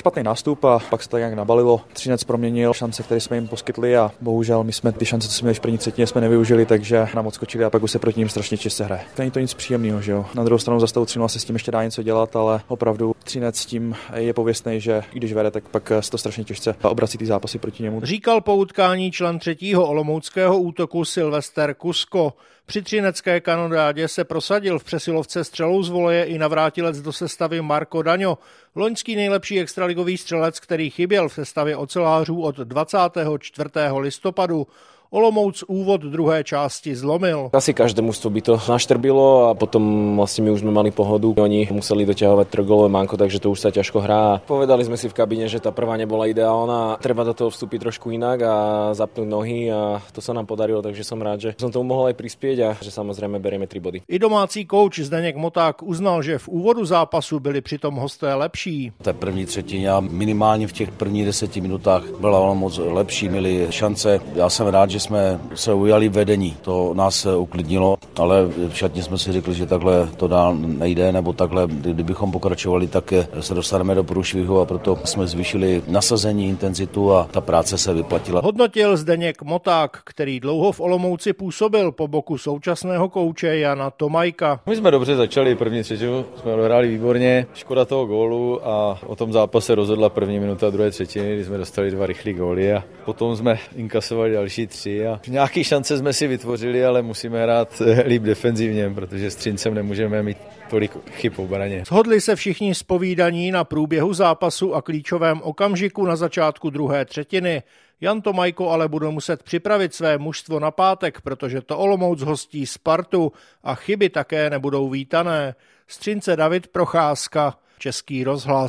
[0.00, 1.80] špatný nástup a pak se to nějak nabalilo.
[1.92, 5.46] Třinec proměnil šance, které jsme jim poskytli a bohužel my jsme ty šance, co jsme
[5.46, 8.28] měli v první třetině, jsme nevyužili, takže nám odskočili a pak už se proti ním
[8.28, 9.02] strašně čistě hraje.
[9.18, 10.26] Není to nic příjemného, že jo.
[10.34, 13.66] Na druhou stranu za 3 se s tím ještě dá něco dělat, ale opravdu Třinec
[13.66, 17.58] tím je pověstný, že když vede, tak pak se to strašně těžce obrací ty zápasy
[17.58, 18.00] proti němu.
[18.02, 22.32] Říkal po utkání člen třetího olomouckého útoku Silvester Kusko.
[22.66, 28.02] Při třinecké kanonádě se prosadil v přesilovce střelou z voleje i navrátilec do sestavy Marko
[28.02, 28.38] Daňo,
[28.74, 33.70] loňský nejlepší extraligový střelec, který chyběl v sestavě ocelářů od 24.
[33.98, 34.66] listopadu.
[35.10, 37.50] Olomouc úvod druhé části zlomil.
[37.50, 39.82] Asi každé mužstvo by to naštrbilo a potom
[40.14, 41.34] vlastne my už sme mali pohodu.
[41.34, 44.38] Oni museli doťahovať trojgolové manko, takže to už sa ťažko hrá.
[44.46, 46.94] Povedali sme si v kabine, že tá prvá nebola ideálna.
[47.02, 48.54] Treba do toho vstúpiť trošku inak a
[48.94, 52.14] zapnúť nohy a to sa nám podarilo, takže som rád, že som tomu mohol aj
[52.14, 54.06] prispieť a že samozrejme berieme tri body.
[54.06, 58.94] I domácí kouč Zdeněk Moták uznal, že v úvodu zápasu byli přitom hosté lepší.
[59.02, 64.20] Ta první třetina minimálně v těch prvních deseti minutách byla moc lepší, měli šance.
[64.38, 66.56] Já jsem rád, že jsme se ujali vedení.
[66.62, 71.32] To nás uklidnilo, ale v šatně jsme si řekli, že takhle to dál nejde, nebo
[71.32, 77.28] takhle, kdybychom pokračovali, tak se dostaneme do průšvihu a proto jsme zvýšili nasazení, intenzitu a
[77.30, 78.40] ta práce se vyplatila.
[78.44, 84.60] Hodnotil Zdeněk Moták, který dlouho v Olomouci působil po boku současného kouče Jana Tomajka.
[84.66, 89.32] My jsme dobře začali, první třetinu jsme odehráli výborně, škoda toho gólu a o tom
[89.32, 93.58] zápase rozhodla první minuta druhé třetiny, kdy jsme dostali dva rychlé góly a potom jsme
[93.76, 98.90] inkasovali další tři šanci a nějaký šance jsme si vytvořili, ale musíme hrát líp defenzivně,
[98.90, 100.38] protože s Třincem nemůžeme mít
[100.70, 101.84] tolik chyb v obraně.
[101.86, 107.62] Shodli se všichni spovídaní na průběhu zápasu a klíčovém okamžiku na začátku druhé třetiny.
[108.00, 113.32] Jan Tomajko ale bude muset připravit své mužstvo na pátek, protože to Olomouc hostí Spartu
[113.62, 115.54] a chyby také nebudou vítané.
[115.86, 118.68] Střince David Procházka, Český rozhlas.